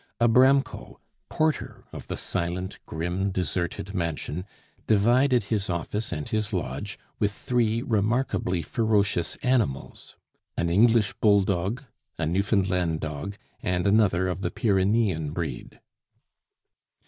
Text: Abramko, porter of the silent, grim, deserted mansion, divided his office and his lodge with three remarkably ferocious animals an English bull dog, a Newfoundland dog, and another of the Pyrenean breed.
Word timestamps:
Abramko, 0.19 0.95
porter 1.29 1.85
of 1.93 2.07
the 2.07 2.17
silent, 2.17 2.79
grim, 2.87 3.29
deserted 3.29 3.93
mansion, 3.93 4.45
divided 4.87 5.43
his 5.43 5.69
office 5.69 6.11
and 6.11 6.27
his 6.29 6.51
lodge 6.51 6.97
with 7.19 7.31
three 7.31 7.83
remarkably 7.83 8.63
ferocious 8.63 9.35
animals 9.43 10.15
an 10.57 10.71
English 10.71 11.13
bull 11.21 11.43
dog, 11.43 11.83
a 12.17 12.25
Newfoundland 12.25 12.99
dog, 12.99 13.37
and 13.61 13.85
another 13.85 14.27
of 14.27 14.41
the 14.41 14.49
Pyrenean 14.49 15.33
breed. 15.33 15.79